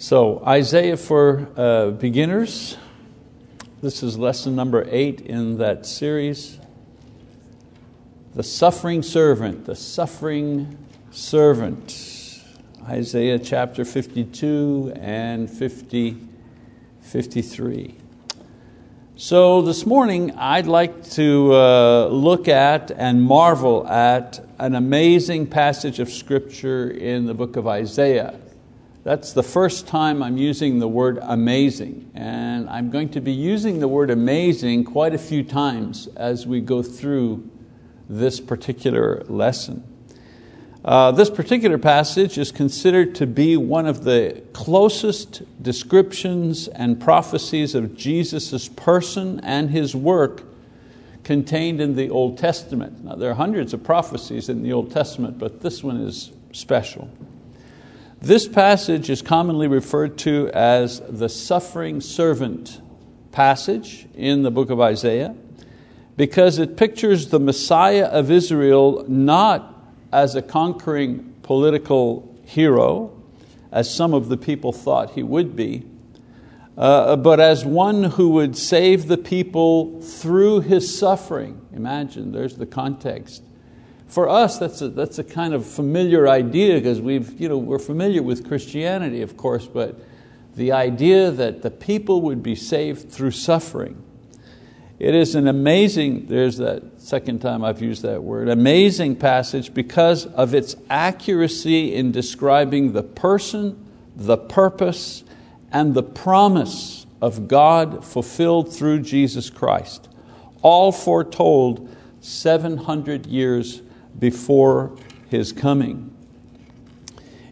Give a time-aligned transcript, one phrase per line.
[0.00, 2.76] So, Isaiah for uh, beginners.
[3.82, 6.60] This is lesson number eight in that series.
[8.32, 10.78] The suffering servant, the suffering
[11.10, 12.44] servant.
[12.84, 16.16] Isaiah chapter 52 and 50,
[17.00, 17.96] 53.
[19.16, 25.98] So, this morning I'd like to uh, look at and marvel at an amazing passage
[25.98, 28.38] of Scripture in the book of Isaiah.
[29.04, 33.78] That's the first time I'm using the word amazing, and I'm going to be using
[33.78, 37.48] the word amazing quite a few times as we go through
[38.08, 39.84] this particular lesson.
[40.84, 47.74] Uh, this particular passage is considered to be one of the closest descriptions and prophecies
[47.74, 50.42] of Jesus' person and His work
[51.22, 53.04] contained in the Old Testament.
[53.04, 57.10] Now, there are hundreds of prophecies in the Old Testament, but this one is special.
[58.20, 62.80] This passage is commonly referred to as the suffering servant
[63.30, 65.36] passage in the book of Isaiah
[66.16, 69.72] because it pictures the Messiah of Israel not
[70.12, 73.22] as a conquering political hero,
[73.70, 75.84] as some of the people thought he would be,
[76.76, 81.64] uh, but as one who would save the people through his suffering.
[81.72, 83.44] Imagine, there's the context
[84.08, 87.78] for us, that's a, that's a kind of familiar idea because we've, you know, we're
[87.78, 90.00] familiar with Christianity, of course, but
[90.56, 94.02] the idea that the people would be saved through suffering.
[94.98, 100.26] It is an amazing, there's that second time I've used that word, amazing passage because
[100.26, 103.86] of its accuracy in describing the person,
[104.16, 105.22] the purpose,
[105.70, 110.08] and the promise of God fulfilled through Jesus Christ,
[110.62, 113.82] all foretold 700 years
[114.18, 114.96] before
[115.28, 116.14] His coming.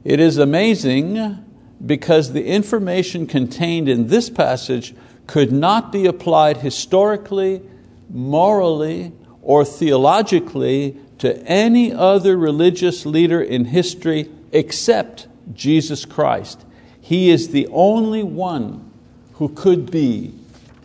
[0.04, 1.44] It is amazing
[1.84, 4.94] because the information contained in this passage
[5.26, 7.60] could not be applied historically,
[8.08, 16.64] morally, or theologically to any other religious leader in history except Jesus Christ.
[17.00, 18.90] He is the only one
[19.34, 20.34] who could be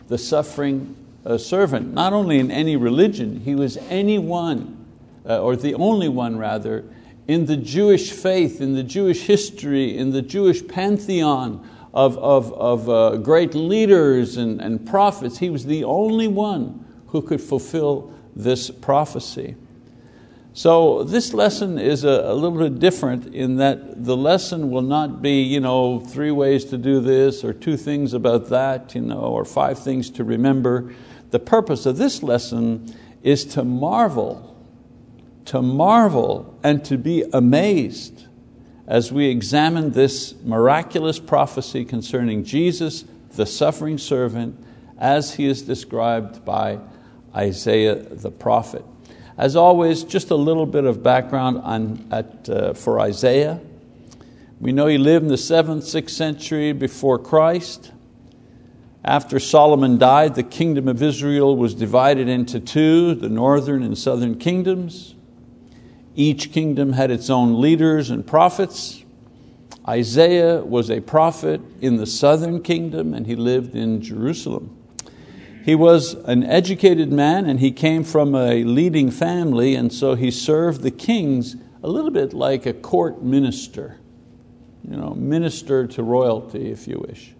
[0.08, 4.81] the suffering uh, servant, not only in any religion, he was anyone
[5.26, 6.84] uh, or the only one rather,
[7.28, 12.88] in the Jewish faith, in the Jewish history, in the Jewish pantheon of, of, of
[12.88, 15.38] uh, great leaders and, and prophets.
[15.38, 19.56] He was the only one who could fulfill this prophecy.
[20.54, 25.22] So this lesson is a, a, little bit different in that the lesson will not
[25.22, 29.20] be you know, three ways to do this or two things about that you know,
[29.20, 30.92] or five things to remember.
[31.30, 34.51] The purpose of this lesson is to marvel
[35.46, 38.26] to marvel and to be amazed
[38.86, 43.04] as we examine this miraculous prophecy concerning Jesus,
[43.36, 44.62] the suffering servant,
[44.98, 46.78] as he is described by
[47.34, 48.84] Isaiah the prophet.
[49.38, 53.60] As always, just a little bit of background on, at, uh, for Isaiah.
[54.60, 57.90] We know he lived in the seventh, sixth century before Christ.
[59.04, 64.38] After Solomon died, the kingdom of Israel was divided into two, the northern and southern
[64.38, 65.14] kingdoms.
[66.14, 69.02] Each kingdom had its own leaders and prophets.
[69.88, 74.76] Isaiah was a prophet in the southern kingdom and he lived in Jerusalem.
[75.64, 80.30] He was an educated man and he came from a leading family, and so he
[80.30, 83.98] served the kings a little bit like a court minister,
[84.82, 87.32] you know, minister to royalty, if you wish.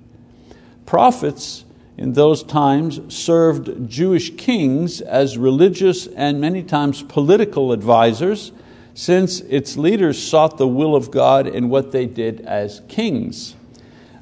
[0.87, 1.65] Prophets
[1.99, 8.53] in those times served Jewish kings as religious and many times political advisors
[8.94, 13.54] since its leaders sought the will of God in what they did as kings.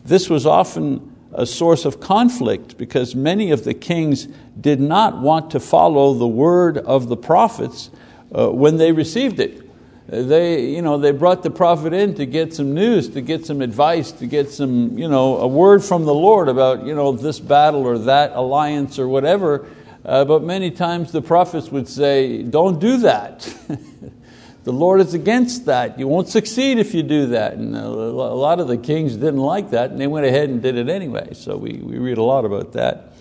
[0.05, 4.27] This was often a source of conflict because many of the kings
[4.61, 7.91] did not want to follow the word of the prophets
[8.37, 9.67] uh, when they received it.
[10.09, 13.63] They, you know, they brought the prophet in to get some news, to get some
[13.63, 17.39] advice, to get some, you know, a word from the Lord about you know, this
[17.39, 19.69] battle or that alliance or whatever.
[20.05, 23.55] Uh, but many times the prophets would say, Don't do that.
[24.63, 25.99] The Lord is against that.
[25.99, 27.55] You won't succeed if you do that.
[27.55, 30.77] And a lot of the kings didn't like that, and they went ahead and did
[30.77, 31.33] it anyway.
[31.33, 33.15] So we, we read a lot about that.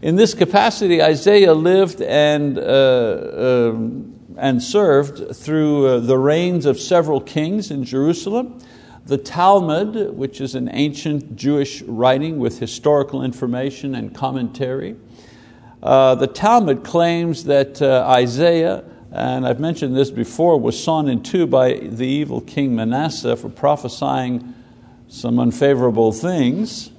[0.00, 3.78] In this capacity, Isaiah lived and, uh, uh,
[4.36, 8.58] and served through uh, the reigns of several kings in Jerusalem.
[9.04, 14.96] The Talmud, which is an ancient Jewish writing with historical information and commentary,
[15.82, 21.22] uh, the Talmud claims that uh, Isaiah and I've mentioned this before, was sawn in
[21.22, 24.54] two by the evil king Manasseh for prophesying
[25.08, 26.90] some unfavorable things.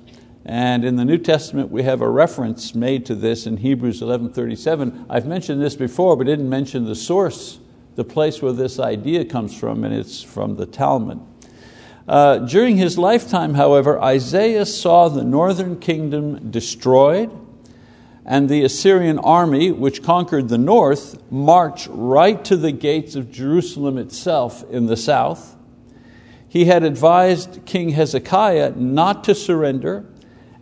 [0.45, 5.05] And in the New Testament, we have a reference made to this in Hebrews 11:37.
[5.09, 7.59] I've mentioned this before, but didn't mention the source,
[7.95, 11.19] the place where this idea comes from, and it's from the Talmud.
[12.07, 17.31] Uh, during his lifetime, however, Isaiah saw the northern kingdom destroyed,
[18.25, 23.97] and the Assyrian army, which conquered the north, march right to the gates of Jerusalem
[23.97, 25.55] itself in the south.
[26.47, 30.05] He had advised King Hezekiah not to surrender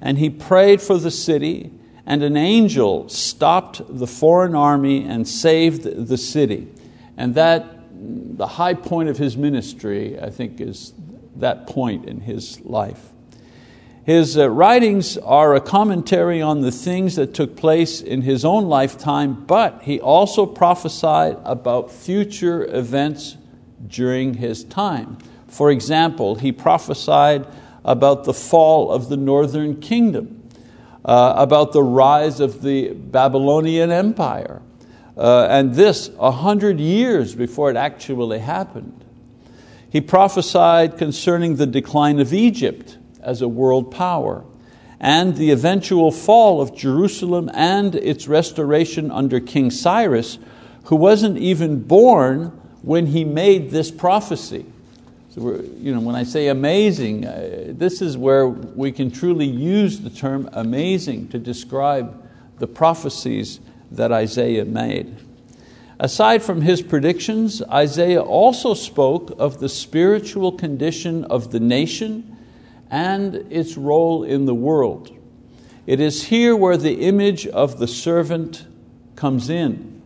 [0.01, 1.71] and he prayed for the city,
[2.05, 6.67] and an angel stopped the foreign army and saved the city.
[7.15, 10.93] And that, the high point of his ministry, I think, is
[11.35, 13.09] that point in his life.
[14.03, 18.65] His uh, writings are a commentary on the things that took place in his own
[18.65, 23.38] lifetime, but he also prophesied about future events
[23.88, 25.19] during his time.
[25.48, 27.45] For example, he prophesied
[27.86, 30.50] about the fall of the northern kingdom,
[31.06, 34.63] uh, about the rise of the Babylonian Empire,
[35.15, 39.06] uh, and this a hundred years before it actually happened.
[39.92, 44.44] He prophesied concerning the decline of Egypt as a world power
[45.01, 50.38] and the eventual fall of Jerusalem and its restoration under King Cyrus,
[50.85, 52.50] who wasn't even born
[52.83, 54.63] when he made this prophecy.
[55.31, 60.01] So you know, when I say amazing, uh, this is where we can truly use
[60.01, 62.21] the term amazing to describe
[62.59, 63.59] the prophecies
[63.89, 65.15] that Isaiah made.
[66.00, 72.38] Aside from his predictions, Isaiah also spoke of the spiritual condition of the nation
[72.91, 75.17] and its role in the world.
[75.88, 78.67] It is here where the image of the servant
[79.15, 80.01] comes in.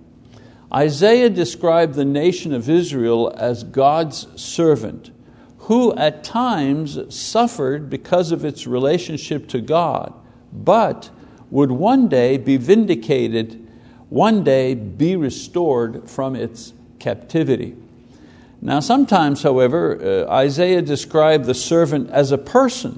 [0.71, 5.11] Isaiah described the nation of Israel as God's servant,
[5.59, 10.13] who at times suffered because of its relationship to God,
[10.53, 11.09] but
[11.49, 13.67] would one day be vindicated,
[14.09, 17.75] one day be restored from its captivity.
[18.65, 22.97] Now, sometimes, however, uh, Isaiah described the servant as a person,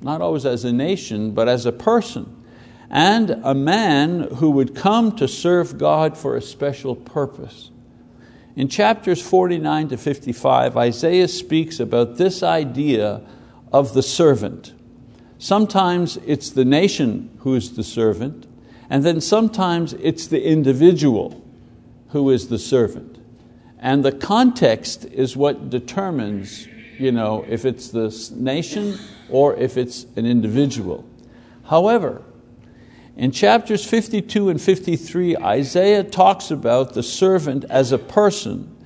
[0.00, 2.44] not always as a nation, but as a person,
[2.90, 7.70] and a man who would come to serve God for a special purpose.
[8.56, 13.22] In chapters 49 to 55, Isaiah speaks about this idea
[13.72, 14.74] of the servant.
[15.38, 18.48] Sometimes it's the nation who is the servant,
[18.90, 21.44] and then sometimes it's the individual
[22.08, 23.15] who is the servant.
[23.78, 26.66] And the context is what determines
[26.98, 31.04] you know, if it's the nation or if it's an individual.
[31.64, 32.22] However,
[33.16, 38.76] in chapters 52 and 53, Isaiah talks about the servant as a person.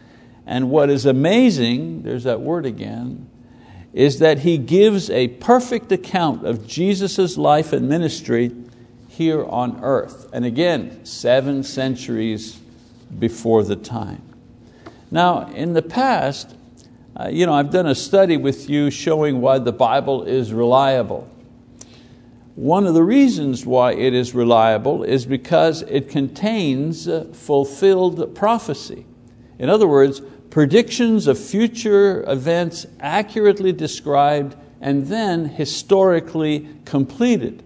[0.46, 3.28] And what is amazing, there's that word again,
[3.92, 8.52] is that he gives a perfect account of Jesus' life and ministry
[9.08, 10.28] here on earth.
[10.32, 12.58] And again, seven centuries
[13.18, 14.29] before the time.
[15.10, 16.54] Now, in the past,
[17.18, 21.28] uh, you know, I've done a study with you showing why the Bible is reliable.
[22.54, 29.06] One of the reasons why it is reliable is because it contains uh, fulfilled prophecy.
[29.58, 30.20] In other words,
[30.50, 37.62] predictions of future events accurately described and then historically completed.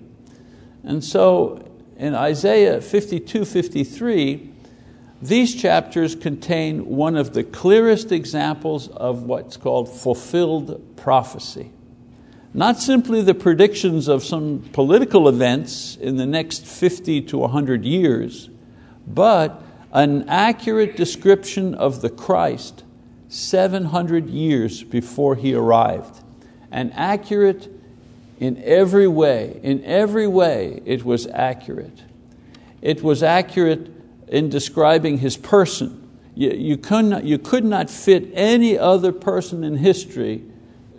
[0.83, 4.54] And so in Isaiah 52, 53,
[5.25, 11.73] these chapters contain one of the clearest examples of what's called fulfilled prophecy.
[12.53, 18.51] Not simply the predictions of some political events in the next 50 to 100 years,
[19.07, 19.63] but
[19.93, 22.85] an accurate description of the Christ
[23.29, 26.23] 700 years before He arrived.
[26.71, 27.71] And accurate
[28.39, 32.03] in every way, in every way it was accurate.
[32.83, 33.91] It was accurate
[34.29, 36.01] in describing His person.
[36.35, 40.43] You, you, could, not, you could not fit any other person in history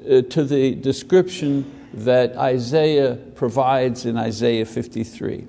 [0.10, 5.48] uh, to the description that Isaiah provides in Isaiah 53.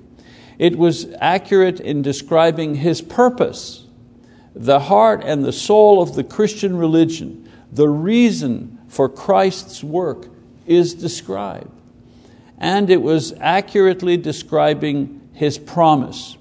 [0.57, 3.85] It was accurate in describing his purpose,
[4.55, 10.27] the heart and the soul of the Christian religion, the reason for Christ's work
[10.65, 11.69] is described.
[12.57, 16.36] And it was accurately describing his promise.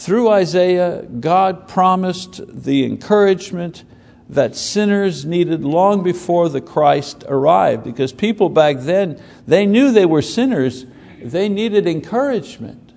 [0.00, 3.84] Through Isaiah, God promised the encouragement
[4.30, 10.06] that sinners needed long before the Christ arrived because people back then, they knew they
[10.06, 10.86] were sinners,
[11.22, 12.94] they needed encouragement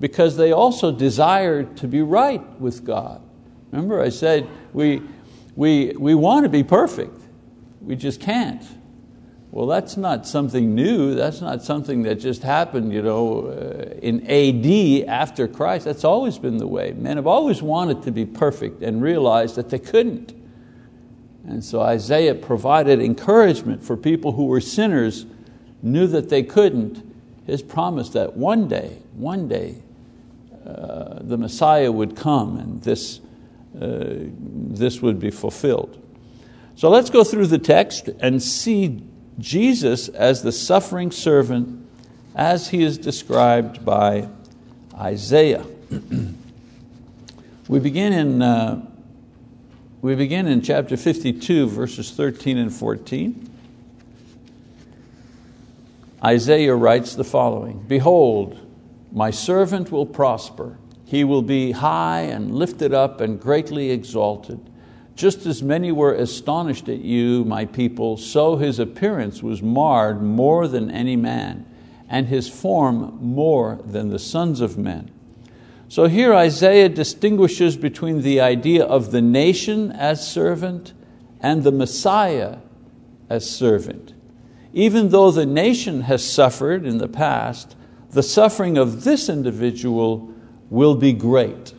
[0.00, 3.20] because they also desired to be right with God.
[3.70, 5.02] Remember I said we,
[5.54, 7.20] we, we want to be perfect,
[7.82, 8.64] we just can't.
[9.54, 11.14] Well, that's not something new.
[11.14, 15.84] That's not something that just happened you know, uh, in AD after Christ.
[15.84, 16.90] That's always been the way.
[16.90, 20.34] Men have always wanted to be perfect and realized that they couldn't.
[21.46, 25.24] And so Isaiah provided encouragement for people who were sinners,
[25.82, 27.00] knew that they couldn't.
[27.46, 29.76] His promise that one day, one day,
[30.66, 33.20] uh, the Messiah would come and this,
[33.80, 36.02] uh, this would be fulfilled.
[36.74, 39.00] So let's go through the text and see
[39.38, 41.86] Jesus as the suffering servant
[42.34, 44.28] as he is described by
[44.94, 45.64] Isaiah.
[47.68, 48.86] we, begin in, uh,
[50.02, 53.50] we begin in chapter 52, verses 13 and 14.
[56.24, 58.58] Isaiah writes the following Behold,
[59.12, 60.78] my servant will prosper.
[61.04, 64.58] He will be high and lifted up and greatly exalted.
[65.16, 70.66] Just as many were astonished at you, my people, so his appearance was marred more
[70.66, 71.64] than any man,
[72.08, 75.10] and his form more than the sons of men.
[75.88, 80.92] So here Isaiah distinguishes between the idea of the nation as servant
[81.40, 82.58] and the Messiah
[83.30, 84.14] as servant.
[84.72, 87.76] Even though the nation has suffered in the past,
[88.10, 90.32] the suffering of this individual
[90.70, 91.74] will be great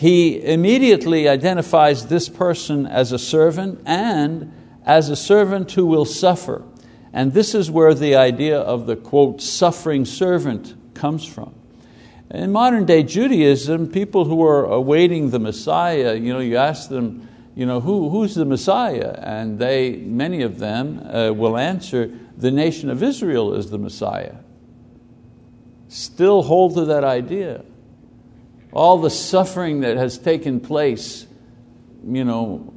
[0.00, 4.50] he immediately identifies this person as a servant and
[4.86, 6.64] as a servant who will suffer.
[7.12, 11.54] And this is where the idea of the quote, suffering servant comes from.
[12.30, 17.28] In modern day Judaism, people who are awaiting the Messiah, you, know, you ask them,
[17.54, 19.20] you know, Who, who's the Messiah?
[19.22, 24.36] And they, many of them uh, will answer, the nation of Israel is the Messiah.
[25.88, 27.64] Still hold to that idea
[28.72, 31.26] all the suffering that has taken place,
[32.06, 32.72] you know,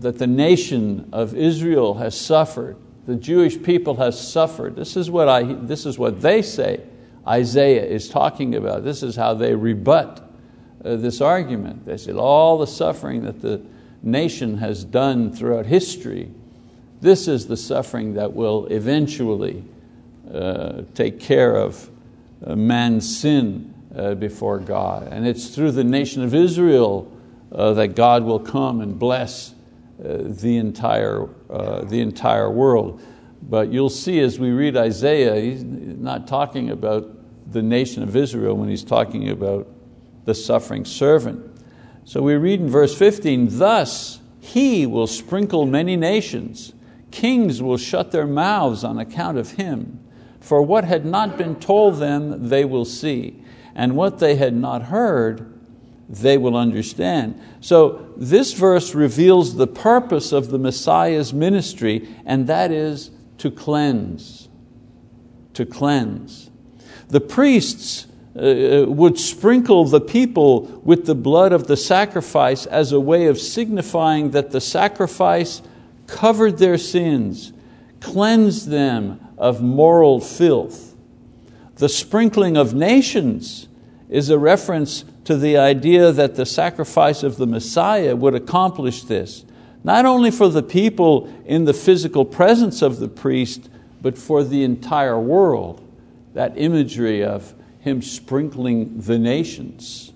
[0.00, 2.76] that the nation of Israel has suffered,
[3.06, 4.76] the Jewish people has suffered.
[4.76, 6.82] This is what, I, this is what they say
[7.26, 8.84] Isaiah is talking about.
[8.84, 10.28] This is how they rebut
[10.84, 11.86] uh, this argument.
[11.86, 13.62] They said all the suffering that the
[14.02, 16.30] nation has done throughout history,
[17.00, 19.64] this is the suffering that will eventually
[20.32, 21.88] uh, take care of
[22.44, 25.08] uh, man's sin uh, before God.
[25.10, 27.12] And it's through the nation of Israel
[27.50, 29.54] uh, that God will come and bless
[29.98, 33.00] uh, the, entire, uh, the entire world.
[33.42, 37.14] But you'll see as we read Isaiah, he's not talking about
[37.50, 39.68] the nation of Israel when he's talking about
[40.24, 41.44] the suffering servant.
[42.04, 46.72] So we read in verse 15, Thus he will sprinkle many nations,
[47.10, 50.00] kings will shut their mouths on account of him.
[50.40, 53.37] For what had not been told them, they will see
[53.78, 55.56] and what they had not heard,
[56.08, 57.40] they will understand.
[57.60, 64.48] So this verse reveals the purpose of the Messiah's ministry, and that is to cleanse.
[65.54, 66.50] To cleanse.
[67.06, 72.90] The priests uh, uh, would sprinkle the people with the blood of the sacrifice as
[72.90, 75.62] a way of signifying that the sacrifice
[76.08, 77.52] covered their sins,
[78.00, 80.87] cleansed them of moral filth.
[81.78, 83.68] The sprinkling of nations
[84.08, 89.44] is a reference to the idea that the sacrifice of the Messiah would accomplish this,
[89.84, 93.68] not only for the people in the physical presence of the priest,
[94.02, 95.80] but for the entire world.
[96.34, 100.12] That imagery of him sprinkling the nations.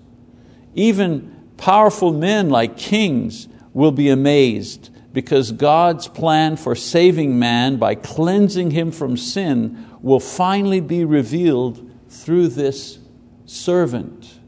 [0.75, 7.95] Even powerful men like kings will be amazed because God's plan for saving man by
[7.95, 12.99] cleansing him from sin will finally be revealed through this
[13.45, 14.39] servant.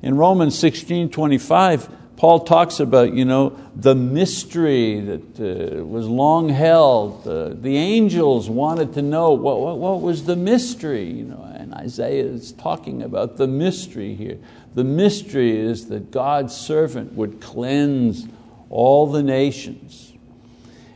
[0.00, 6.48] In Romans 16 25, Paul talks about you know, the mystery that uh, was long
[6.48, 7.26] held.
[7.26, 11.04] Uh, the angels wanted to know what, what, what was the mystery.
[11.04, 14.38] You know, and Isaiah is talking about the mystery here.
[14.74, 18.28] The mystery is that God's servant would cleanse
[18.72, 20.12] all the nations.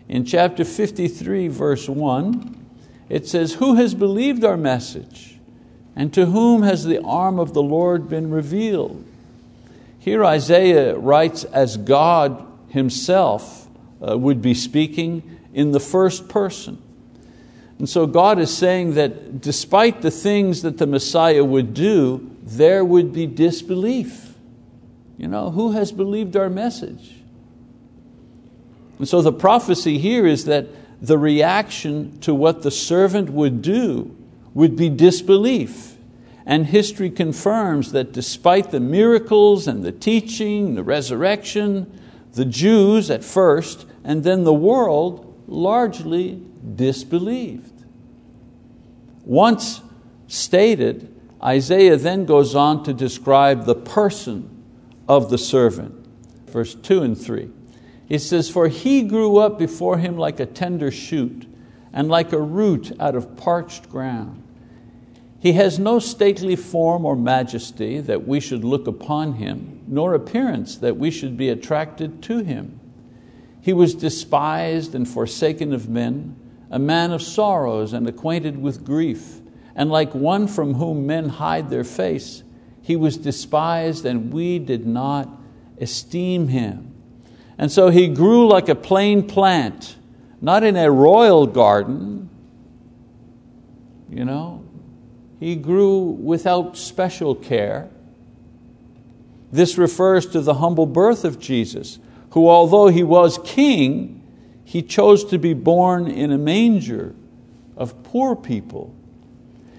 [0.08, 2.66] In chapter 53, verse 1,
[3.08, 5.38] it says, Who has believed our message?
[5.94, 9.04] And to whom has the arm of the Lord been revealed?
[9.98, 13.68] Here Isaiah writes as God Himself
[14.06, 16.82] uh, would be speaking in the first person.
[17.78, 22.84] And so God is saying that despite the things that the Messiah would do, there
[22.84, 24.34] would be disbelief.
[25.18, 27.16] You know, who has believed our message?
[28.98, 30.66] And so the prophecy here is that
[31.00, 34.16] the reaction to what the servant would do
[34.54, 35.96] would be disbelief.
[36.46, 42.00] And history confirms that despite the miracles and the teaching, the resurrection,
[42.32, 46.40] the Jews at first, and then the world largely
[46.74, 47.84] disbelieved.
[49.24, 49.80] Once
[50.28, 51.12] stated,
[51.42, 54.62] Isaiah then goes on to describe the person
[55.08, 56.06] of the servant.
[56.46, 57.50] Verse 2 and 3.
[58.06, 61.46] He says, For he grew up before him like a tender shoot,
[61.92, 64.42] and like a root out of parched ground.
[65.38, 70.76] He has no stately form or majesty that we should look upon him, nor appearance
[70.78, 72.80] that we should be attracted to him.
[73.60, 76.36] He was despised and forsaken of men,
[76.70, 79.40] a man of sorrows and acquainted with grief,
[79.74, 82.42] and like one from whom men hide their face,
[82.82, 85.28] he was despised and we did not
[85.80, 86.95] esteem him.
[87.58, 89.96] And so he grew like a plain plant,
[90.40, 92.28] not in a royal garden,
[94.08, 94.64] you know,
[95.40, 97.88] he grew without special care.
[99.52, 101.98] This refers to the humble birth of Jesus,
[102.30, 104.22] who, although he was king,
[104.64, 107.14] he chose to be born in a manger
[107.76, 108.94] of poor people.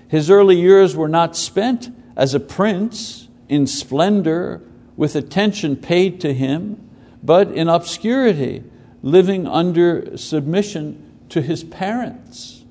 [0.07, 4.61] His early years were not spent as a prince in splendor
[4.95, 6.86] with attention paid to him,
[7.27, 8.63] but in obscurity,
[9.03, 12.63] living under submission to his parents.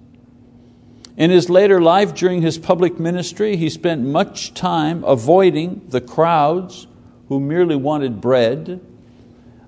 [1.14, 6.86] In his later life, during his public ministry, he spent much time avoiding the crowds
[7.28, 8.80] who merely wanted bread,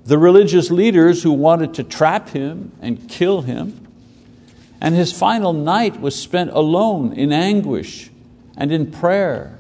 [0.07, 3.87] the religious leaders who wanted to trap him and kill him,
[4.81, 8.11] and his final night was spent alone in anguish
[8.57, 9.59] and in prayer,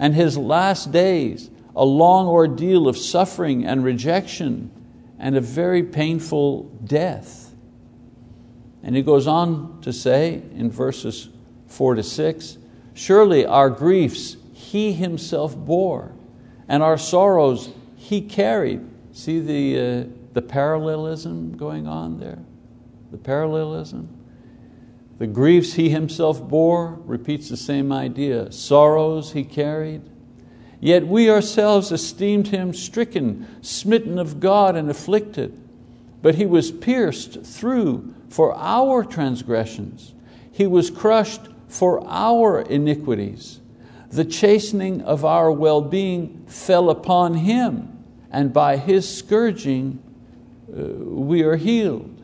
[0.00, 1.48] and his last days,
[1.78, 4.68] a long ordeal of suffering and rejection
[5.16, 7.54] and a very painful death.
[8.82, 11.28] And he goes on to say in verses
[11.68, 12.58] four to six,
[12.94, 16.12] surely our griefs he himself bore,
[16.66, 18.80] and our sorrows he carried.
[19.12, 22.40] See the, uh, the parallelism going on there?
[23.12, 24.08] The parallelism?
[25.18, 28.50] The griefs he himself bore repeats the same idea.
[28.50, 30.02] Sorrows he carried.
[30.80, 35.58] Yet we ourselves esteemed him stricken, smitten of God, and afflicted.
[36.22, 40.14] But he was pierced through for our transgressions.
[40.52, 43.60] He was crushed for our iniquities.
[44.10, 50.02] The chastening of our well being fell upon Him, and by His scourging
[50.70, 52.22] uh, we are healed.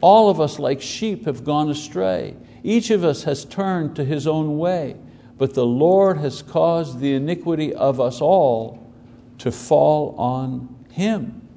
[0.00, 2.36] All of us, like sheep, have gone astray.
[2.64, 4.96] Each of us has turned to his own way,
[5.42, 8.78] but the Lord has caused the iniquity of us all
[9.38, 11.48] to fall on Him.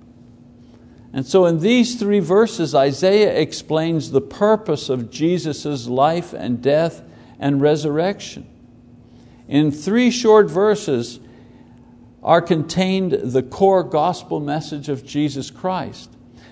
[1.13, 7.03] And so, in these three verses, Isaiah explains the purpose of Jesus' life and death
[7.39, 8.49] and resurrection.
[9.47, 11.19] In three short verses
[12.23, 16.09] are contained the core gospel message of Jesus Christ.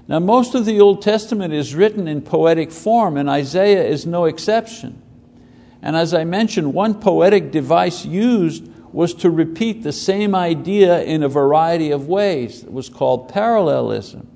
[0.08, 4.26] Now, most of the Old Testament is written in poetic form, and Isaiah is no
[4.26, 5.03] exception.
[5.84, 11.24] And as I mentioned, one poetic device used was to repeat the same idea in
[11.24, 12.64] a variety of ways.
[12.64, 14.30] It was called parallelism.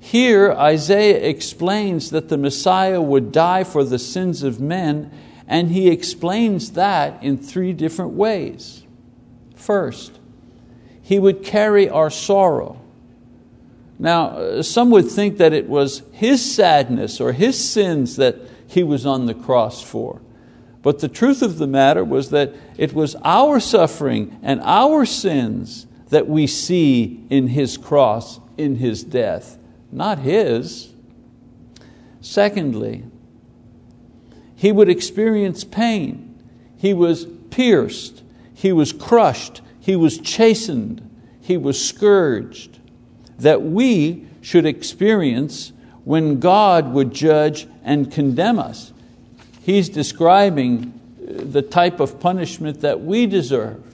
[0.00, 5.12] Here, Isaiah explains that the Messiah would die for the sins of men,
[5.46, 8.84] and he explains that in three different ways.
[9.56, 10.18] First,
[11.02, 12.80] he would carry our sorrow.
[13.98, 18.36] Now, uh, some would think that it was his sadness or his sins that
[18.68, 20.22] he was on the cross for.
[20.82, 25.86] But the truth of the matter was that it was our suffering and our sins
[26.10, 29.58] that we see in His cross, in His death
[29.90, 30.92] not his.
[32.20, 33.04] Secondly,
[34.54, 36.24] he would experience pain.
[36.76, 38.22] He was pierced,
[38.54, 41.08] he was crushed, he was chastened,
[41.40, 42.78] he was scourged,
[43.38, 45.72] that we should experience
[46.04, 48.92] when God would judge and condemn us.
[49.68, 53.84] He's describing uh, the type of punishment that we deserve.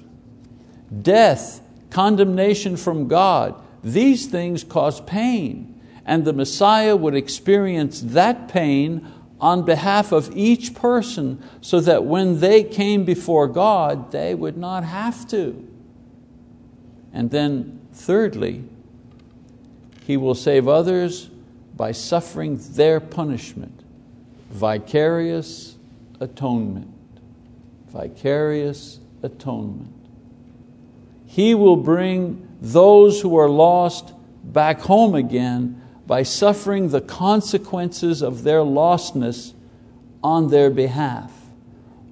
[1.03, 1.61] Death,
[1.91, 5.75] condemnation from God, these things cause pain
[6.07, 9.05] and the Messiah would experience that pain
[9.41, 14.85] on behalf of each person so that when they came before God, they would not
[14.85, 15.69] have to.
[17.13, 18.63] And then, thirdly,
[20.07, 21.31] He will save others
[21.75, 23.84] by suffering their punishment.
[24.55, 25.75] Vicarious
[26.21, 26.89] atonement.
[27.89, 29.93] Vicarious atonement.
[31.27, 34.13] He will bring those who are lost
[34.45, 39.55] back home again by suffering the consequences of their lostness
[40.23, 41.33] on their behalf.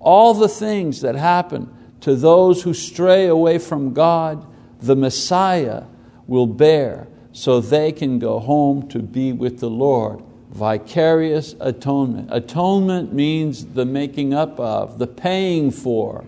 [0.00, 4.44] All the things that happen to those who stray away from God,
[4.80, 5.84] the Messiah
[6.26, 10.24] will bear so they can go home to be with the Lord.
[10.52, 12.28] Vicarious atonement.
[12.30, 16.24] Atonement means the making up of, the paying for.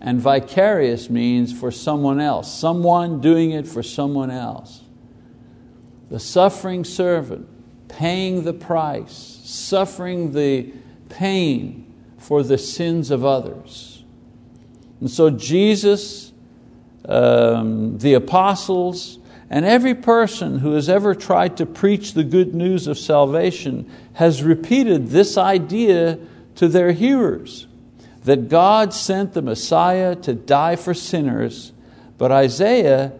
[0.00, 4.82] And vicarious means for someone else, someone doing it for someone else.
[6.10, 7.48] The suffering servant
[7.88, 10.72] paying the price, suffering the
[11.08, 14.04] pain for the sins of others.
[15.00, 16.32] And so Jesus,
[17.08, 19.18] um, the apostles,
[19.50, 24.42] and every person who has ever tried to preach the good news of salvation has
[24.42, 26.18] repeated this idea
[26.56, 27.66] to their hearers
[28.24, 31.72] that God sent the Messiah to die for sinners,
[32.18, 33.12] but Isaiah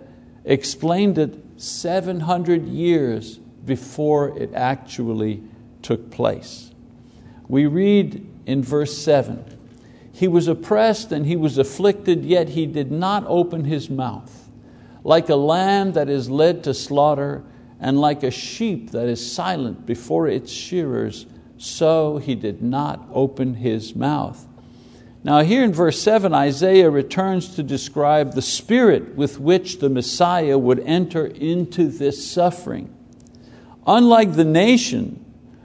[0.45, 5.43] explained it 700 years before it actually
[5.81, 6.73] took place.
[7.49, 9.45] We read in verse 7
[10.13, 14.38] He was oppressed and he was afflicted, yet he did not open his mouth
[15.05, 17.45] like a lamb that is led to slaughter,
[17.81, 23.55] and like a sheep that is silent before its shearers, so he did not open
[23.55, 24.47] his mouth.
[25.25, 30.57] Now, here in verse 7, Isaiah returns to describe the spirit with which the Messiah
[30.57, 32.95] would enter into this suffering.
[33.87, 35.25] Unlike the nation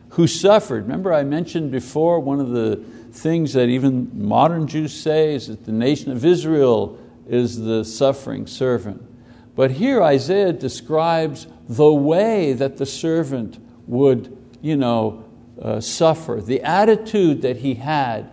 [0.10, 2.78] who suffered, remember I mentioned before one of the
[3.12, 8.48] things that even modern Jews say is that the nation of Israel is the suffering
[8.48, 9.02] servant.
[9.56, 15.26] But here Isaiah describes the way that the servant would you know,
[15.62, 18.30] uh, suffer, the attitude that he had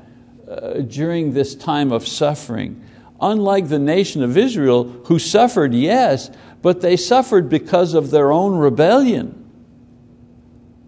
[0.49, 2.83] uh, during this time of suffering.
[3.21, 6.31] Unlike the nation of Israel, who suffered, yes,
[6.63, 9.37] but they suffered because of their own rebellion.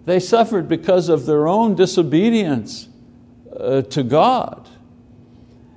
[0.05, 2.89] They suffered because of their own disobedience
[3.55, 4.69] uh, to God.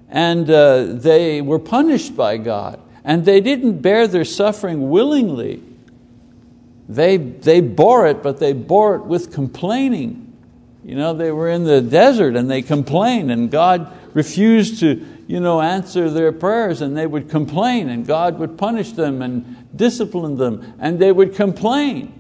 [0.10, 2.82] And uh, they were punished by God.
[3.06, 5.64] And they didn't bear their suffering willingly.
[6.90, 10.34] They, they bore it, but they bore it with complaining.
[10.84, 15.40] You know, they were in the desert and they complained, and God refused to you
[15.40, 20.38] know, answer their prayers, and they would complain, and God would punish them and discipline
[20.38, 22.14] them, and they would complain.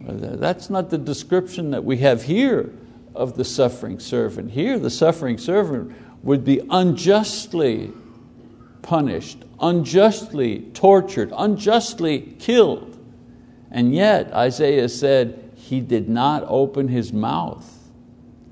[0.00, 2.72] That's not the description that we have here
[3.14, 4.52] of the suffering servant.
[4.52, 7.92] Here, the suffering servant would be unjustly
[8.82, 12.98] punished, unjustly tortured, unjustly killed.
[13.70, 17.76] And yet, Isaiah said, He did not open His mouth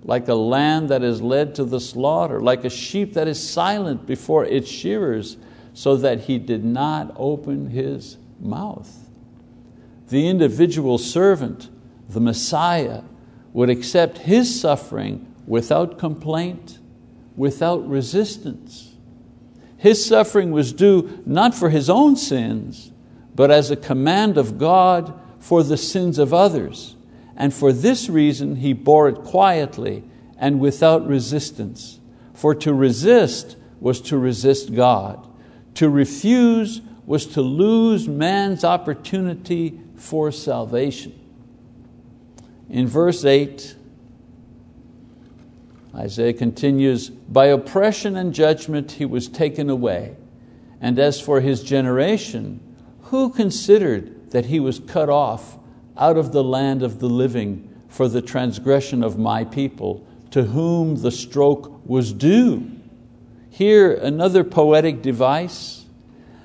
[0.04, 4.06] like a lamb that is led to the slaughter, like a sheep that is silent
[4.06, 5.38] before its shearers,
[5.72, 9.08] so that he did not open his mouth.
[10.08, 11.70] The individual servant,
[12.08, 13.02] the Messiah,
[13.54, 16.78] would accept his suffering without complaint,
[17.34, 18.93] without resistance.
[19.84, 22.90] His suffering was due not for his own sins,
[23.34, 26.96] but as a command of God for the sins of others.
[27.36, 30.02] And for this reason, he bore it quietly
[30.38, 32.00] and without resistance.
[32.32, 35.28] For to resist was to resist God.
[35.74, 41.12] To refuse was to lose man's opportunity for salvation.
[42.70, 43.76] In verse 8,
[45.94, 50.16] Isaiah continues, By oppression and judgment he was taken away.
[50.80, 52.60] And as for his generation,
[53.02, 55.56] who considered that he was cut off
[55.96, 60.96] out of the land of the living for the transgression of my people, to whom
[60.96, 62.70] the stroke was due?
[63.50, 65.84] Here, another poetic device.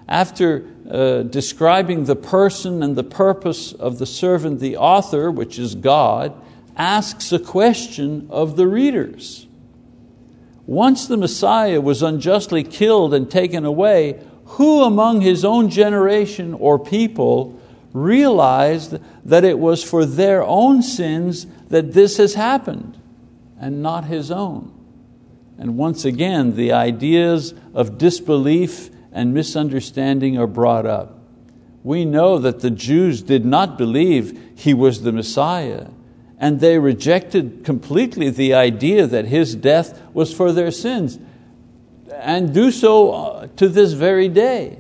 [0.08, 5.74] After uh, describing the person and the purpose of the servant, the author, which is
[5.74, 6.40] God,
[6.80, 9.46] asks a question of the readers.
[10.66, 16.80] Once the Messiah was unjustly killed and taken away, who among his own generation or
[16.80, 17.60] people
[17.92, 22.98] realized that it was for their own sins that this has happened
[23.60, 24.74] and not his own?
[25.58, 31.20] And once again, the ideas of disbelief and misunderstanding are brought up.
[31.84, 35.88] We know that the Jews did not believe he was the Messiah
[36.40, 41.20] and they rejected completely the idea that His death was for their sins,
[42.12, 44.80] and do so uh, to this very day.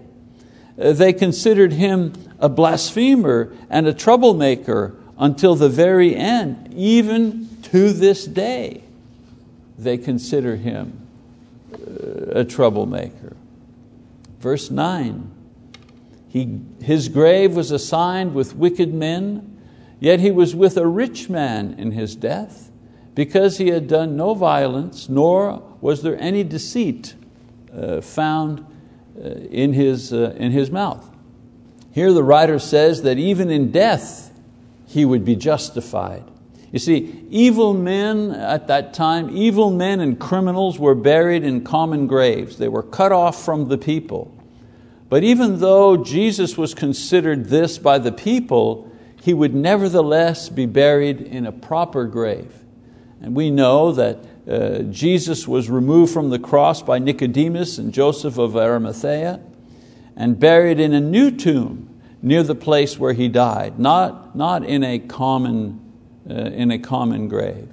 [0.80, 7.92] Uh, they considered Him a blasphemer and a troublemaker until the very end, even to
[7.92, 8.82] this day.
[9.78, 11.06] They consider Him
[11.74, 13.36] uh, a troublemaker.
[14.40, 15.32] Verse 9
[16.30, 19.49] he, His grave was assigned with wicked men
[20.00, 22.72] Yet he was with a rich man in his death,
[23.16, 27.16] because he had done no violence, nor was there any deceit
[27.74, 28.66] uh, found
[29.18, 31.10] uh, in, his, uh, in his mouth.
[31.92, 34.32] Here the writer says that even in death
[34.88, 36.24] he would be justified.
[36.72, 42.08] You see, evil men at that time, evil men and criminals were buried in common
[42.08, 42.58] graves.
[42.58, 44.36] They were cut off from the people.
[45.10, 48.89] But even though Jesus was considered this by the people,
[49.22, 52.54] He would nevertheless be buried in a proper grave.
[53.22, 58.38] And we know that uh, Jesus was removed from the cross by Nicodemus and Joseph
[58.38, 59.42] of Arimathea
[60.16, 61.90] and buried in a new tomb
[62.22, 65.90] near the place where He died, not, not in a common
[66.30, 67.68] uh, in a common grave.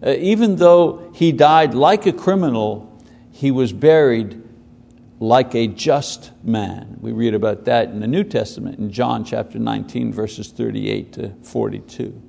[0.00, 4.40] Uh, even though he died like a criminal, he was buried
[5.20, 6.96] like a just man.
[7.00, 11.34] We read about that in the New Testament in John chapter 19, verses 38 to
[11.42, 12.20] 42.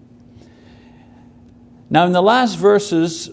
[1.90, 3.30] Now, in the last verses,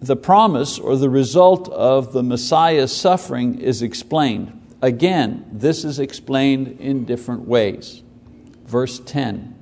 [0.00, 4.56] the promise or the result of the Messiah's suffering is explained.
[4.82, 8.02] Again, this is explained in different ways.
[8.66, 9.56] Verse 10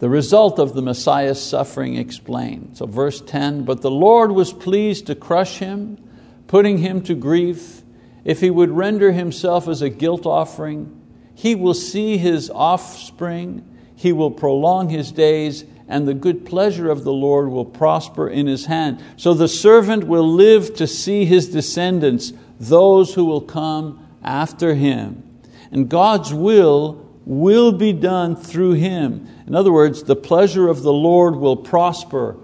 [0.00, 2.70] the result of the Messiah's suffering explained.
[2.78, 5.98] So, verse 10 But the Lord was pleased to crush him,
[6.50, 7.82] putting him to grief.
[8.24, 11.00] If he would render himself as a guilt offering,
[11.32, 17.04] he will see his offspring, he will prolong his days, and the good pleasure of
[17.04, 19.00] the Lord will prosper in his hand.
[19.16, 25.22] So the servant will live to see his descendants, those who will come after him.
[25.70, 29.28] And God's will will be done through him.
[29.46, 32.36] In other words, the pleasure of the Lord will prosper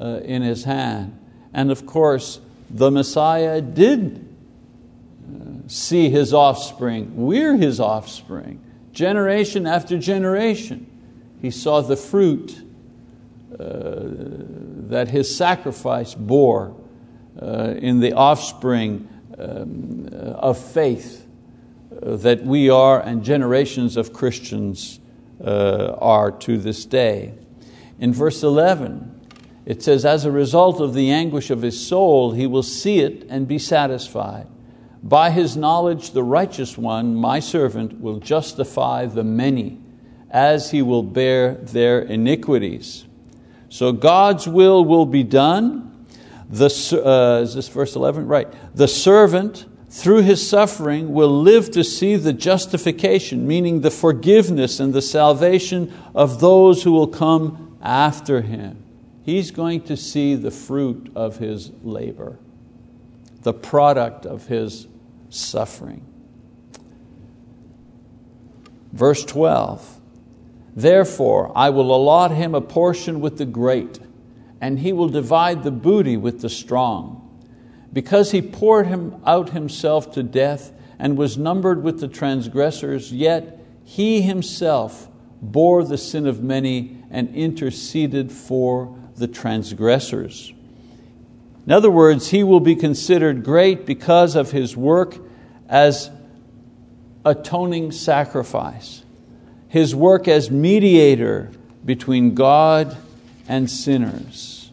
[0.00, 1.18] uh, in his hand.
[1.52, 2.38] And of course,
[2.70, 4.26] the Messiah did
[5.26, 7.12] uh, see his offspring.
[7.16, 8.62] We're his offspring.
[8.92, 10.86] Generation after generation,
[11.40, 12.60] he saw the fruit
[13.52, 13.64] uh,
[14.88, 16.76] that his sacrifice bore
[17.40, 21.26] uh, in the offspring um, of faith
[21.90, 25.00] that we are and generations of Christians
[25.44, 27.34] uh, are to this day.
[27.98, 29.17] In verse 11,
[29.68, 33.26] it says, As a result of the anguish of his soul, he will see it
[33.28, 34.46] and be satisfied.
[35.02, 39.78] By his knowledge, the righteous one, my servant, will justify the many,
[40.30, 43.04] as he will bear their iniquities.
[43.68, 46.06] So God's will will be done.
[46.48, 46.70] The,
[47.04, 48.26] uh, is this verse 11?
[48.26, 48.48] Right.
[48.74, 54.94] The servant through his suffering will live to see the justification, meaning the forgiveness and
[54.94, 58.82] the salvation of those who will come after him.
[59.28, 62.38] He's going to see the fruit of his labor,
[63.42, 64.88] the product of his
[65.28, 66.02] suffering.
[68.90, 70.00] Verse 12
[70.74, 73.98] Therefore, I will allot him a portion with the great,
[74.62, 77.38] and he will divide the booty with the strong
[77.92, 83.60] because he poured him out himself to death and was numbered with the transgressors, yet
[83.84, 85.10] he himself
[85.42, 90.52] bore the sin of many and interceded for the transgressors.
[91.68, 95.18] In other words, he will be considered great because of his work
[95.68, 96.10] as
[97.26, 99.04] atoning sacrifice,
[99.68, 101.50] his work as mediator
[101.84, 102.96] between God
[103.46, 104.70] and sinners.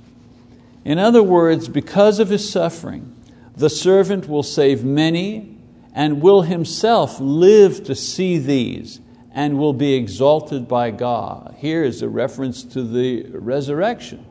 [0.86, 3.14] In other words, because of his suffering,
[3.58, 5.58] the servant will save many
[5.94, 9.02] and will himself live to see these
[9.34, 11.56] and will be exalted by God.
[11.58, 14.26] Here is a reference to the resurrection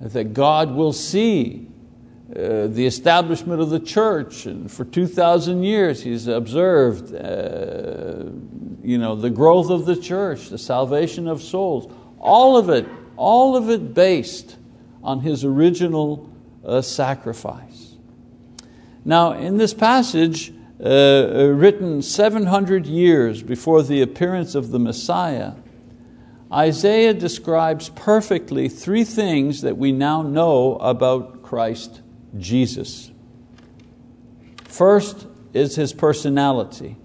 [0.00, 1.68] that God will see
[2.30, 8.30] uh, the establishment of the church, and for 2,000 years He's observed uh,
[8.84, 13.56] you know, the growth of the church, the salvation of souls, all of it, all
[13.56, 14.56] of it based
[15.02, 16.30] on his original
[16.64, 17.94] uh, sacrifice.
[19.04, 25.52] Now, in this passage, uh, uh, written 700 years before the appearance of the Messiah,
[26.52, 32.02] Isaiah describes perfectly three things that we now know about Christ
[32.38, 33.10] Jesus.
[34.64, 36.96] First is his personality.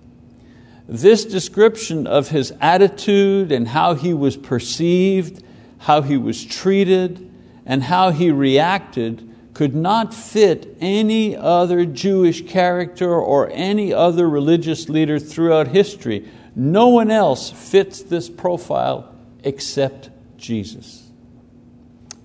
[0.88, 5.44] This description of his attitude and how he was perceived,
[5.78, 7.32] how he was treated,
[7.66, 14.90] and how he reacted could not fit any other Jewish character or any other religious
[14.90, 16.28] leader throughout history.
[16.56, 19.09] No one else fits this profile
[19.44, 21.10] except Jesus.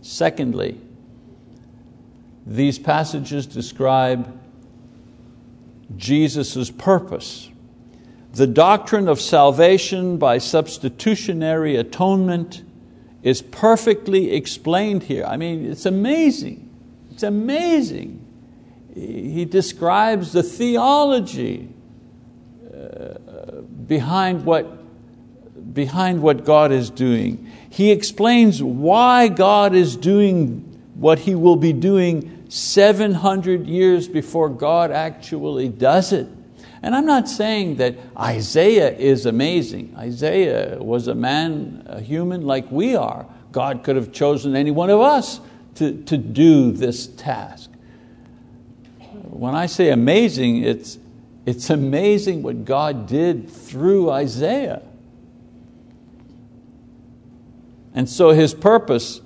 [0.03, 0.81] Secondly,
[2.47, 4.41] these passages describe
[5.97, 7.51] Jesus' purpose.
[8.33, 12.63] The doctrine of salvation by substitutionary atonement
[13.23, 15.25] is perfectly explained here.
[15.25, 16.69] I mean, it's amazing.
[17.11, 18.21] It's amazing.
[18.95, 21.69] He describes the theology
[22.73, 24.84] uh, behind what
[25.75, 27.51] behind what God is doing.
[27.69, 30.61] He explains why God is doing
[30.95, 36.29] what He will be doing 700 years before God actually does it.
[36.83, 39.95] And I'm not saying that Isaiah is amazing.
[39.97, 43.27] Isaiah was a man, a human like we are.
[43.53, 45.41] God could have chosen any one of us
[45.77, 47.71] to, to do this task.
[49.23, 50.99] When I say amazing, it's,
[51.47, 54.83] it's amazing what God did through Isaiah.
[57.95, 59.21] And so his purpose,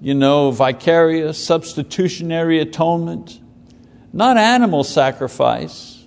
[0.00, 3.40] you know, vicarious, substitutionary atonement,
[4.12, 6.06] not animal sacrifice,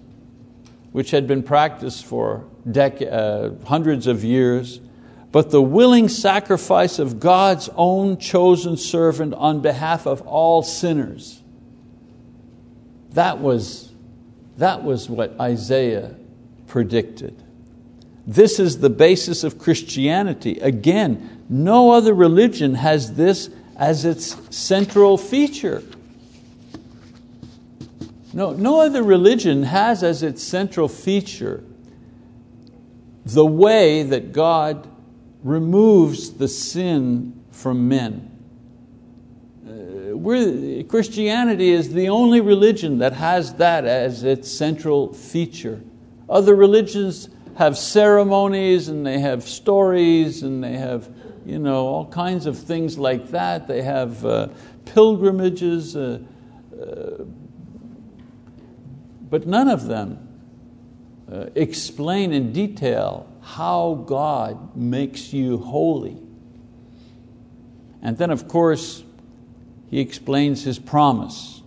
[0.92, 2.46] which had been practiced for
[2.76, 4.82] uh, hundreds of years,
[5.32, 11.44] but the willing sacrifice of God's own chosen servant on behalf of all sinners.
[13.12, 13.92] That was,
[14.58, 16.16] that was what Isaiah
[16.66, 17.44] predicted.
[18.30, 20.60] This is the basis of Christianity.
[20.60, 25.82] Again, no other religion has this as its central feature.
[28.32, 31.64] No, no other religion has as its central feature
[33.26, 34.88] the way that God
[35.44, 38.30] removes the sin from men.
[39.68, 45.82] Uh, Christianity is the only religion that has that as its central feature.
[46.30, 51.10] Other religions have ceremonies and they have stories and they have
[51.46, 53.68] you know, all kinds of things like that.
[53.68, 54.48] They have uh,
[54.86, 55.96] pilgrimages.
[55.96, 56.20] Uh,
[56.80, 57.24] uh
[59.30, 60.28] but none of them
[61.32, 66.18] uh, explain in detail how God makes you holy.
[68.02, 69.04] And then, of course,
[69.90, 71.62] he explains his promise.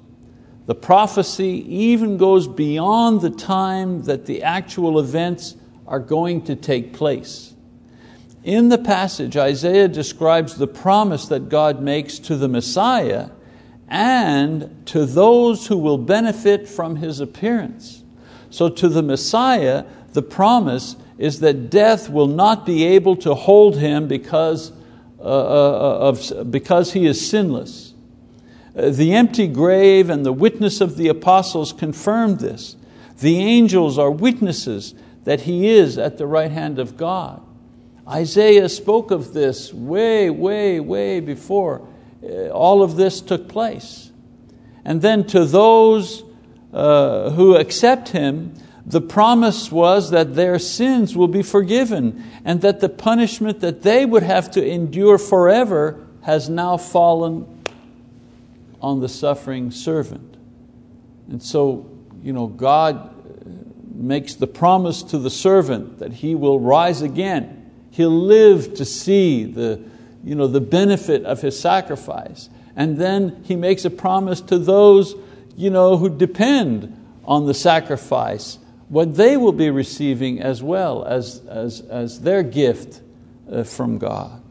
[0.66, 6.92] The prophecy even goes beyond the time that the actual events are going to take
[6.92, 7.54] place.
[8.44, 13.30] In the passage, Isaiah describes the promise that God makes to the Messiah
[13.88, 18.02] and to those who will benefit from his appearance.
[18.50, 23.78] So, to the Messiah, the promise is that death will not be able to hold
[23.78, 24.72] him because,
[25.20, 27.94] uh, uh of, because he is sinless.
[28.76, 32.76] Uh, the empty grave and the witness of the apostles confirm this.
[33.20, 37.42] The angels are witnesses that he is at the right hand of God.
[38.08, 41.86] Isaiah spoke of this way, way, way before
[42.22, 44.10] uh, all of this took place.
[44.84, 46.24] And then to those
[46.72, 48.54] uh, who accept Him,
[48.84, 54.04] the promise was that their sins will be forgiven and that the punishment that they
[54.04, 57.46] would have to endure forever has now fallen
[58.80, 60.36] on the suffering servant.
[61.28, 61.88] And so,
[62.22, 63.11] you know, God
[63.94, 67.70] makes the promise to the servant that he will rise again.
[67.90, 69.82] He'll live to see the,
[70.24, 72.48] you know, the benefit of his sacrifice.
[72.74, 75.14] And then he makes a promise to those
[75.56, 81.40] you know, who depend on the sacrifice, what they will be receiving as well as,
[81.48, 83.00] as, as their gift
[83.50, 84.42] uh, from God.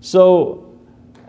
[0.00, 0.78] So,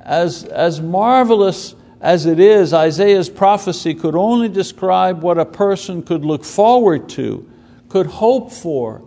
[0.03, 6.23] as, as marvelous as it is, Isaiah's prophecy could only describe what a person could
[6.23, 7.49] look forward to,
[7.89, 9.01] could hope for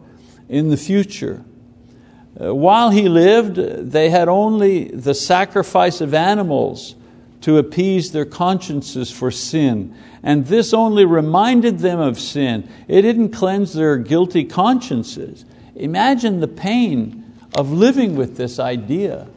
[0.48, 1.44] in the future.
[2.40, 6.96] Uh, while he lived, they had only the sacrifice of animals
[7.42, 9.94] to appease their consciences for sin.
[10.24, 12.68] And this only reminded them of sin.
[12.88, 15.44] It didn't cleanse their guilty consciences.
[15.76, 19.28] Imagine the pain of living with this idea.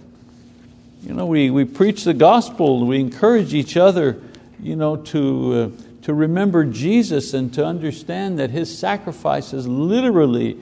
[1.02, 4.22] You know, we, we preach the gospel, we encourage each other
[4.62, 10.58] you know, to, uh, to remember Jesus and to understand that His sacrifice has literally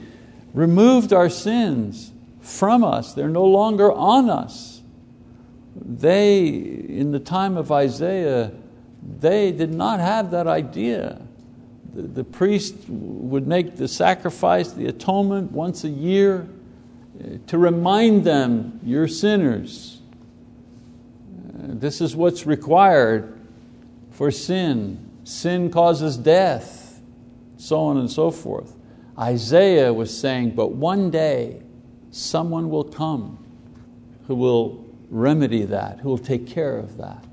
[0.54, 3.12] removed our sins from us.
[3.12, 4.82] They're no longer on us.
[5.76, 8.52] They, in the time of Isaiah,
[9.18, 11.20] they did not have that idea.
[11.94, 16.48] The, the priest would make the sacrifice, the atonement once a year
[17.22, 19.99] uh, to remind them, you're sinners.
[21.62, 23.38] This is what's required
[24.10, 25.10] for sin.
[25.24, 27.00] Sin causes death,
[27.56, 28.76] so on and so forth.
[29.18, 31.62] Isaiah was saying, but one day
[32.10, 33.38] someone will come
[34.26, 37.24] who will remedy that, who will take care of that.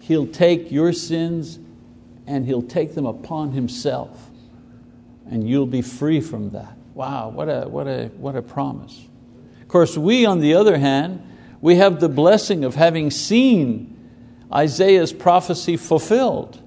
[0.00, 1.58] He'll take your sins
[2.26, 4.30] and He'll take them upon Himself,
[5.28, 6.76] and you'll be free from that.
[6.94, 9.06] Wow, what a, what a, what a promise.
[9.60, 11.26] Of course, we, on the other hand,
[11.64, 13.96] we have the blessing of having seen
[14.52, 16.60] Isaiah's prophecy fulfilled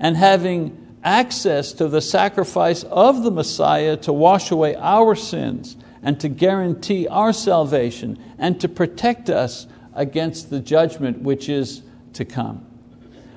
[0.00, 6.18] and having access to the sacrifice of the Messiah to wash away our sins and
[6.18, 11.82] to guarantee our salvation and to protect us against the judgment which is
[12.14, 12.66] to come.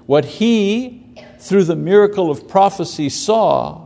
[0.08, 1.06] What He,
[1.38, 3.86] through the miracle of prophecy, saw,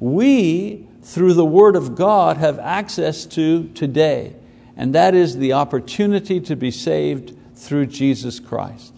[0.00, 4.36] we, through the Word of God, have access to today,
[4.78, 8.94] and that is the opportunity to be saved through Jesus Christ.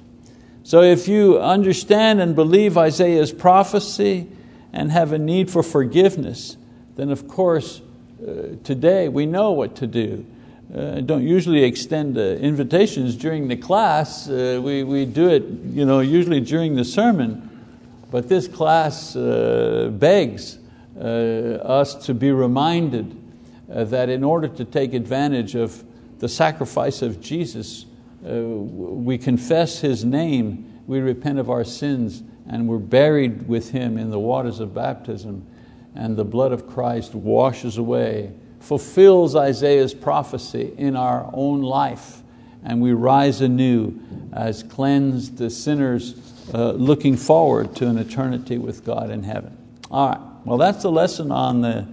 [0.63, 4.29] So if you understand and believe Isaiah's prophecy
[4.75, 6.59] and have a need for forgiveness,
[6.97, 7.81] then of course
[8.23, 10.27] uh, today we know what to do.
[10.73, 14.29] Uh, don't usually extend uh, invitations during the class.
[14.29, 17.47] Uh, we, we do it you know, usually during the sermon.
[18.11, 20.59] But this class uh, begs
[20.97, 23.17] uh, us to be reminded
[23.71, 25.85] that in order to take advantage of
[26.19, 27.87] the sacrifice of Jesus,
[28.23, 34.11] we confess His name, we repent of our sins, and we're buried with Him in
[34.11, 35.47] the waters of baptism
[35.95, 42.23] and the blood of Christ washes away, fulfills Isaiah's prophecy in our own life,
[42.65, 43.99] and we rise anew
[44.33, 46.15] as cleansed sinners
[46.53, 49.57] uh, looking forward to an eternity with God in heaven.
[49.91, 51.89] All right, well, that's the lesson on the,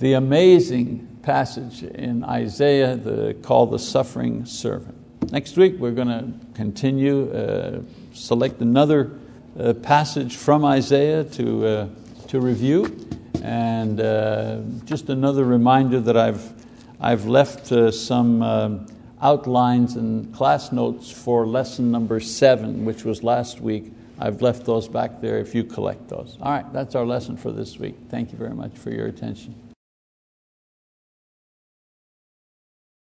[0.00, 4.96] the amazing passage in Isaiah the, called the suffering servant.
[5.30, 7.82] Next week, we're going to continue, uh,
[8.12, 9.12] select another
[9.58, 11.88] uh, passage from Isaiah to uh,
[12.30, 13.08] to review.
[13.42, 16.52] And uh, just another reminder that I've,
[17.00, 18.78] I've left uh, some uh,
[19.20, 23.92] outlines and class notes for lesson number seven, which was last week.
[24.18, 26.36] I've left those back there if you collect those.
[26.40, 27.96] All right, that's our lesson for this week.
[28.10, 29.69] Thank you very much for your attention.